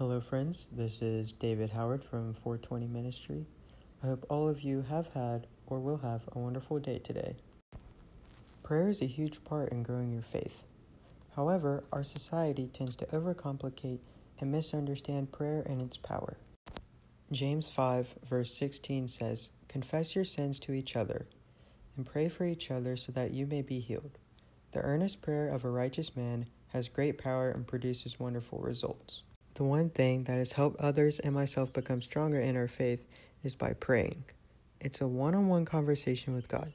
Hello, 0.00 0.18
friends. 0.18 0.70
This 0.72 1.02
is 1.02 1.30
David 1.30 1.68
Howard 1.68 2.02
from 2.02 2.32
420 2.32 2.86
Ministry. 2.86 3.44
I 4.02 4.06
hope 4.06 4.24
all 4.30 4.48
of 4.48 4.62
you 4.62 4.80
have 4.88 5.08
had 5.08 5.46
or 5.66 5.78
will 5.78 5.98
have 5.98 6.22
a 6.32 6.38
wonderful 6.38 6.78
day 6.78 7.00
today. 7.00 7.36
Prayer 8.62 8.88
is 8.88 9.02
a 9.02 9.06
huge 9.06 9.44
part 9.44 9.70
in 9.70 9.82
growing 9.82 10.10
your 10.10 10.22
faith. 10.22 10.64
However, 11.36 11.84
our 11.92 12.02
society 12.02 12.70
tends 12.72 12.96
to 12.96 13.04
overcomplicate 13.08 13.98
and 14.40 14.50
misunderstand 14.50 15.32
prayer 15.32 15.62
and 15.66 15.82
its 15.82 15.98
power. 15.98 16.38
James 17.30 17.68
5, 17.68 18.14
verse 18.26 18.56
16 18.56 19.06
says, 19.06 19.50
Confess 19.68 20.14
your 20.14 20.24
sins 20.24 20.58
to 20.60 20.72
each 20.72 20.96
other 20.96 21.26
and 21.98 22.06
pray 22.06 22.30
for 22.30 22.46
each 22.46 22.70
other 22.70 22.96
so 22.96 23.12
that 23.12 23.32
you 23.32 23.44
may 23.44 23.60
be 23.60 23.80
healed. 23.80 24.16
The 24.72 24.80
earnest 24.80 25.20
prayer 25.20 25.50
of 25.50 25.62
a 25.62 25.70
righteous 25.70 26.16
man 26.16 26.46
has 26.68 26.88
great 26.88 27.18
power 27.18 27.50
and 27.50 27.66
produces 27.66 28.18
wonderful 28.18 28.60
results. 28.60 29.24
The 29.54 29.64
one 29.64 29.90
thing 29.90 30.24
that 30.24 30.38
has 30.38 30.52
helped 30.52 30.80
others 30.80 31.18
and 31.18 31.34
myself 31.34 31.72
become 31.72 32.02
stronger 32.02 32.40
in 32.40 32.56
our 32.56 32.68
faith 32.68 33.04
is 33.42 33.54
by 33.54 33.72
praying. 33.72 34.24
It's 34.80 35.00
a 35.00 35.08
one 35.08 35.34
on 35.34 35.48
one 35.48 35.64
conversation 35.64 36.34
with 36.34 36.48
God. 36.48 36.72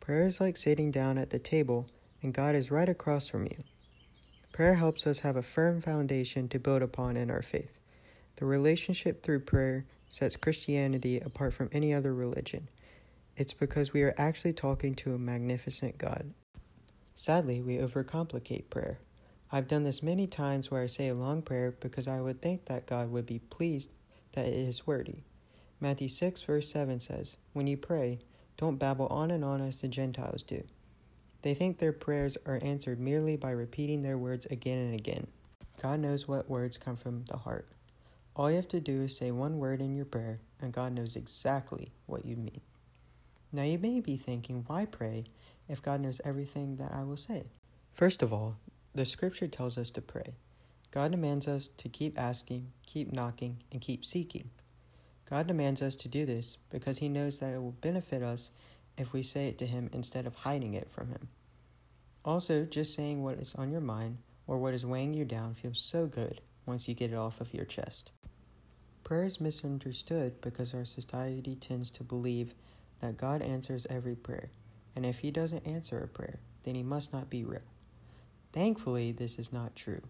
Prayer 0.00 0.26
is 0.26 0.40
like 0.40 0.56
sitting 0.56 0.90
down 0.90 1.16
at 1.16 1.30
the 1.30 1.38
table 1.38 1.88
and 2.22 2.34
God 2.34 2.54
is 2.54 2.70
right 2.70 2.88
across 2.88 3.28
from 3.28 3.44
you. 3.44 3.64
Prayer 4.52 4.74
helps 4.74 5.06
us 5.06 5.20
have 5.20 5.36
a 5.36 5.42
firm 5.42 5.80
foundation 5.80 6.48
to 6.48 6.58
build 6.58 6.82
upon 6.82 7.16
in 7.16 7.30
our 7.30 7.42
faith. 7.42 7.78
The 8.36 8.44
relationship 8.44 9.22
through 9.22 9.40
prayer 9.40 9.86
sets 10.08 10.36
Christianity 10.36 11.18
apart 11.20 11.54
from 11.54 11.70
any 11.72 11.94
other 11.94 12.14
religion. 12.14 12.68
It's 13.36 13.54
because 13.54 13.92
we 13.92 14.02
are 14.02 14.14
actually 14.18 14.52
talking 14.52 14.94
to 14.96 15.14
a 15.14 15.18
magnificent 15.18 15.96
God. 15.96 16.34
Sadly, 17.14 17.62
we 17.62 17.76
overcomplicate 17.76 18.68
prayer. 18.68 18.98
I've 19.54 19.68
done 19.68 19.84
this 19.84 20.02
many 20.02 20.26
times 20.26 20.70
where 20.70 20.82
I 20.82 20.86
say 20.86 21.08
a 21.08 21.14
long 21.14 21.42
prayer 21.42 21.72
because 21.78 22.08
I 22.08 22.22
would 22.22 22.40
think 22.40 22.64
that 22.64 22.86
God 22.86 23.12
would 23.12 23.26
be 23.26 23.38
pleased 23.38 23.92
that 24.32 24.46
it 24.46 24.54
is 24.54 24.86
wordy. 24.86 25.24
Matthew 25.78 26.08
6, 26.08 26.40
verse 26.40 26.70
7 26.70 27.00
says, 27.00 27.36
When 27.52 27.66
you 27.66 27.76
pray, 27.76 28.20
don't 28.56 28.78
babble 28.78 29.08
on 29.08 29.30
and 29.30 29.44
on 29.44 29.60
as 29.60 29.82
the 29.82 29.88
Gentiles 29.88 30.42
do. 30.42 30.64
They 31.42 31.52
think 31.52 31.76
their 31.76 31.92
prayers 31.92 32.38
are 32.46 32.60
answered 32.62 32.98
merely 32.98 33.36
by 33.36 33.50
repeating 33.50 34.02
their 34.02 34.16
words 34.16 34.46
again 34.46 34.78
and 34.78 34.94
again. 34.94 35.26
God 35.82 36.00
knows 36.00 36.26
what 36.26 36.48
words 36.48 36.78
come 36.78 36.96
from 36.96 37.24
the 37.26 37.36
heart. 37.36 37.68
All 38.34 38.48
you 38.48 38.56
have 38.56 38.68
to 38.68 38.80
do 38.80 39.02
is 39.02 39.16
say 39.16 39.32
one 39.32 39.58
word 39.58 39.82
in 39.82 39.94
your 39.94 40.06
prayer, 40.06 40.40
and 40.62 40.72
God 40.72 40.94
knows 40.94 41.16
exactly 41.16 41.92
what 42.06 42.24
you 42.24 42.36
mean. 42.36 42.60
Now, 43.52 43.64
you 43.64 43.76
may 43.76 44.00
be 44.00 44.16
thinking, 44.16 44.64
why 44.66 44.86
pray 44.86 45.24
if 45.68 45.82
God 45.82 46.00
knows 46.00 46.22
everything 46.24 46.76
that 46.76 46.92
I 46.94 47.02
will 47.02 47.18
say? 47.18 47.42
First 47.92 48.22
of 48.22 48.32
all, 48.32 48.56
the 48.94 49.04
scripture 49.06 49.48
tells 49.48 49.78
us 49.78 49.90
to 49.90 50.02
pray. 50.02 50.34
God 50.90 51.12
demands 51.12 51.48
us 51.48 51.70
to 51.78 51.88
keep 51.88 52.18
asking, 52.18 52.72
keep 52.86 53.10
knocking, 53.10 53.62
and 53.72 53.80
keep 53.80 54.04
seeking. 54.04 54.50
God 55.30 55.46
demands 55.46 55.80
us 55.80 55.96
to 55.96 56.08
do 56.08 56.26
this 56.26 56.58
because 56.68 56.98
He 56.98 57.08
knows 57.08 57.38
that 57.38 57.54
it 57.54 57.62
will 57.62 57.72
benefit 57.72 58.22
us 58.22 58.50
if 58.98 59.14
we 59.14 59.22
say 59.22 59.48
it 59.48 59.58
to 59.58 59.66
Him 59.66 59.88
instead 59.94 60.26
of 60.26 60.34
hiding 60.34 60.74
it 60.74 60.90
from 60.90 61.08
Him. 61.08 61.28
Also, 62.22 62.64
just 62.66 62.94
saying 62.94 63.22
what 63.22 63.38
is 63.38 63.54
on 63.54 63.70
your 63.70 63.80
mind 63.80 64.18
or 64.46 64.58
what 64.58 64.74
is 64.74 64.84
weighing 64.84 65.14
you 65.14 65.24
down 65.24 65.54
feels 65.54 65.80
so 65.80 66.06
good 66.06 66.42
once 66.66 66.86
you 66.86 66.94
get 66.94 67.12
it 67.12 67.16
off 67.16 67.40
of 67.40 67.54
your 67.54 67.64
chest. 67.64 68.10
Prayer 69.04 69.24
is 69.24 69.40
misunderstood 69.40 70.38
because 70.42 70.74
our 70.74 70.84
society 70.84 71.56
tends 71.56 71.88
to 71.90 72.04
believe 72.04 72.54
that 73.00 73.16
God 73.16 73.40
answers 73.40 73.86
every 73.88 74.14
prayer, 74.14 74.50
and 74.94 75.06
if 75.06 75.20
He 75.20 75.30
doesn't 75.30 75.66
answer 75.66 75.98
a 75.98 76.06
prayer, 76.06 76.38
then 76.64 76.74
He 76.74 76.82
must 76.82 77.10
not 77.12 77.30
be 77.30 77.42
real. 77.42 77.62
Thankfully, 78.52 79.12
this 79.12 79.38
is 79.38 79.52
not 79.52 79.74
true. 79.74 80.02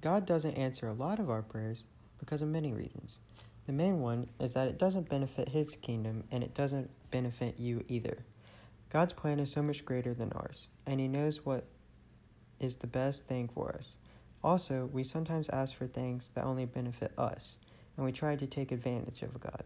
God 0.00 0.24
doesn't 0.24 0.54
answer 0.54 0.88
a 0.88 0.92
lot 0.94 1.18
of 1.18 1.28
our 1.28 1.42
prayers 1.42 1.84
because 2.18 2.40
of 2.40 2.48
many 2.48 2.72
reasons. 2.72 3.18
The 3.66 3.72
main 3.72 4.00
one 4.00 4.28
is 4.40 4.54
that 4.54 4.68
it 4.68 4.78
doesn't 4.78 5.08
benefit 5.08 5.48
His 5.48 5.76
kingdom 5.76 6.24
and 6.30 6.42
it 6.42 6.54
doesn't 6.54 6.90
benefit 7.10 7.56
you 7.58 7.84
either. 7.88 8.24
God's 8.90 9.12
plan 9.12 9.40
is 9.40 9.50
so 9.50 9.62
much 9.62 9.84
greater 9.84 10.14
than 10.14 10.32
ours, 10.32 10.68
and 10.86 11.00
He 11.00 11.08
knows 11.08 11.44
what 11.44 11.64
is 12.60 12.76
the 12.76 12.86
best 12.86 13.26
thing 13.26 13.48
for 13.52 13.74
us. 13.74 13.96
Also, 14.44 14.88
we 14.92 15.04
sometimes 15.04 15.48
ask 15.48 15.74
for 15.74 15.86
things 15.86 16.30
that 16.34 16.44
only 16.44 16.66
benefit 16.66 17.12
us, 17.16 17.56
and 17.96 18.04
we 18.04 18.12
try 18.12 18.36
to 18.36 18.46
take 18.46 18.72
advantage 18.72 19.22
of 19.22 19.40
God. 19.40 19.64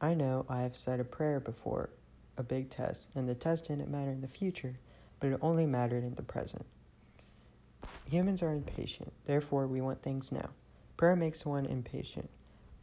I 0.00 0.14
know 0.14 0.44
I 0.48 0.62
have 0.62 0.76
said 0.76 1.00
a 1.00 1.04
prayer 1.04 1.40
before 1.40 1.90
a 2.36 2.42
big 2.42 2.68
test, 2.68 3.08
and 3.14 3.28
the 3.28 3.34
test 3.34 3.68
didn't 3.68 3.90
matter 3.90 4.10
in 4.10 4.20
the 4.20 4.28
future, 4.28 4.78
but 5.20 5.30
it 5.30 5.38
only 5.40 5.66
mattered 5.66 6.04
in 6.04 6.14
the 6.16 6.22
present. 6.22 6.66
Humans 8.08 8.40
are 8.42 8.52
impatient, 8.52 9.12
therefore, 9.24 9.66
we 9.66 9.80
want 9.80 10.02
things 10.02 10.30
now. 10.30 10.50
Prayer 10.96 11.16
makes 11.16 11.44
one 11.44 11.66
impatient. 11.66 12.30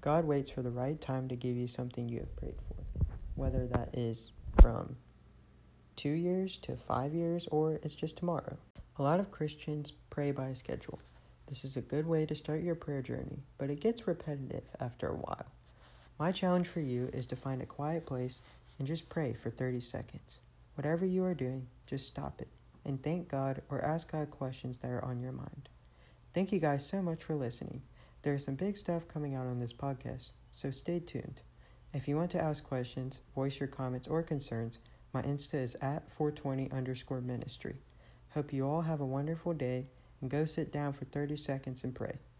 God 0.02 0.26
waits 0.26 0.50
for 0.50 0.62
the 0.62 0.70
right 0.70 1.00
time 1.00 1.30
to 1.30 1.36
give 1.38 1.56
you 1.56 1.68
something 1.68 2.09
you 2.09 2.20
have 2.20 2.36
prayed 2.36 2.58
for, 2.68 3.06
whether 3.36 3.66
that 3.68 3.90
is 3.94 4.34
from 4.62 4.98
two 5.96 6.09
years 6.09 6.58
to 6.58 6.76
five 6.76 7.14
years 7.14 7.48
or 7.52 7.80
it's 7.84 7.96
just 7.96 8.18
tomorrow. 8.18 8.58
A 8.98 9.04
lot 9.04 9.22
of 9.22 9.31
Christians 9.31 9.94
pray 10.09 10.31
by 10.31 10.52
schedule. 10.54 11.00
This 11.48 11.64
is 11.64 11.78
a 11.78 11.81
good 11.81 12.06
way 12.06 12.25
to 12.25 12.36
start 12.36 12.62
your 12.62 12.75
prayer 12.75 13.02
journey, 13.02 13.44
but 13.58 13.70
it 13.70 13.80
gets 13.80 14.06
repetitive 14.06 14.66
after 14.80 15.08
a 15.08 15.16
while. 15.16 15.46
My 16.20 16.34
challenge 16.34 16.68
for 16.68 16.81
you 16.81 17.10
is 17.14 17.25
to 17.28 17.38
find 17.38 17.62
a 17.62 17.66
quiet 17.66 18.06
place 18.06 18.42
and 18.78 18.88
just 18.88 19.08
pray 19.08 19.34
for 19.34 19.50
30 19.50 19.80
seconds. 19.80 20.40
Whatever 20.75 21.06
you 21.06 21.24
are 21.24 21.34
doing, 21.34 21.68
just 21.88 22.08
stop 22.08 22.42
it 22.42 22.50
and 22.86 23.02
thank 23.02 23.30
God 23.30 23.62
or 23.70 23.84
ask 23.84 24.12
God 24.12 24.32
questions 24.32 24.80
that 24.80 24.92
are 24.92 25.04
on 25.04 25.20
your 25.20 25.32
mind. 25.32 25.70
Thank 26.34 26.52
you 26.52 26.60
guys 26.60 26.86
so 26.86 27.02
much 27.02 27.24
for 27.24 27.36
listening. 27.36 27.84
There 28.24 28.36
is 28.36 28.44
some 28.44 28.56
big 28.56 28.78
stuff 28.78 29.08
coming 29.08 29.36
out 29.36 29.46
on 29.46 29.60
this 29.60 29.74
podcast, 29.74 30.32
so 30.52 30.72
stay 30.72 31.00
tuned. 31.00 31.42
If 31.94 32.08
you 32.08 32.18
want 32.18 32.32
to 32.32 32.42
ask 32.42 32.64
questions, 32.64 33.20
voice 33.36 33.60
your 33.60 33.68
comments 33.68 34.08
or 34.08 34.24
concerns, 34.24 34.80
my 35.14 35.22
Insta 35.22 35.56
is 35.56 35.76
at 35.76 36.12
420 36.12 36.72
underscore 36.72 37.22
ministry. 37.22 37.76
Hope 38.34 38.52
you 38.52 38.68
all 38.68 38.82
have 38.82 39.00
a 39.00 39.06
wonderful 39.06 39.54
day 39.54 39.86
and 40.20 40.30
go 40.32 40.46
sit 40.46 40.72
down 40.72 40.94
for 40.94 41.06
30 41.06 41.38
seconds 41.38 41.84
and 41.84 41.94
pray. 41.94 42.18